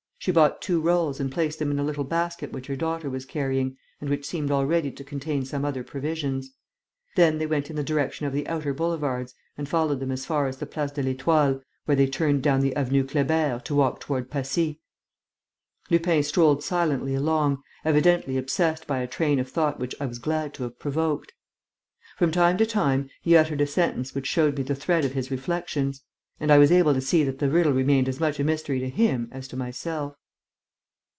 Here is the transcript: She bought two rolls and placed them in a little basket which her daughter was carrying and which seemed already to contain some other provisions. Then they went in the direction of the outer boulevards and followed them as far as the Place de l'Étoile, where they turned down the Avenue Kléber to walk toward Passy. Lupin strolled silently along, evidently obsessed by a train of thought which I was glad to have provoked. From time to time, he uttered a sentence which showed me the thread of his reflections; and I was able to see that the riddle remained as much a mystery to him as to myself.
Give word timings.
She 0.23 0.31
bought 0.31 0.61
two 0.61 0.79
rolls 0.79 1.19
and 1.19 1.31
placed 1.31 1.57
them 1.57 1.71
in 1.71 1.79
a 1.79 1.83
little 1.83 2.03
basket 2.03 2.51
which 2.51 2.67
her 2.67 2.75
daughter 2.75 3.09
was 3.09 3.25
carrying 3.25 3.75
and 3.99 4.07
which 4.07 4.23
seemed 4.27 4.51
already 4.51 4.91
to 4.91 5.03
contain 5.03 5.45
some 5.45 5.65
other 5.65 5.83
provisions. 5.83 6.51
Then 7.15 7.39
they 7.39 7.47
went 7.47 7.71
in 7.71 7.75
the 7.75 7.83
direction 7.83 8.27
of 8.27 8.31
the 8.33 8.47
outer 8.47 8.71
boulevards 8.71 9.33
and 9.57 9.67
followed 9.67 9.99
them 9.99 10.11
as 10.11 10.23
far 10.27 10.45
as 10.45 10.57
the 10.57 10.67
Place 10.67 10.91
de 10.91 11.01
l'Étoile, 11.01 11.63
where 11.85 11.95
they 11.95 12.05
turned 12.05 12.43
down 12.43 12.59
the 12.59 12.75
Avenue 12.75 13.03
Kléber 13.03 13.63
to 13.63 13.73
walk 13.73 13.99
toward 13.99 14.29
Passy. 14.29 14.79
Lupin 15.89 16.21
strolled 16.21 16.63
silently 16.63 17.15
along, 17.15 17.63
evidently 17.83 18.37
obsessed 18.37 18.85
by 18.85 18.99
a 18.99 19.07
train 19.07 19.39
of 19.39 19.49
thought 19.49 19.79
which 19.79 19.95
I 19.99 20.05
was 20.05 20.19
glad 20.19 20.53
to 20.53 20.61
have 20.61 20.77
provoked. 20.77 21.33
From 22.15 22.31
time 22.31 22.59
to 22.59 22.67
time, 22.67 23.09
he 23.23 23.35
uttered 23.35 23.61
a 23.61 23.65
sentence 23.65 24.13
which 24.13 24.27
showed 24.27 24.55
me 24.55 24.61
the 24.61 24.75
thread 24.75 25.03
of 25.03 25.13
his 25.13 25.31
reflections; 25.31 26.03
and 26.39 26.49
I 26.51 26.57
was 26.57 26.71
able 26.71 26.95
to 26.95 27.01
see 27.01 27.23
that 27.25 27.37
the 27.37 27.51
riddle 27.51 27.71
remained 27.71 28.09
as 28.09 28.19
much 28.19 28.39
a 28.39 28.43
mystery 28.43 28.79
to 28.79 28.89
him 28.89 29.29
as 29.31 29.47
to 29.49 29.55
myself. 29.55 30.15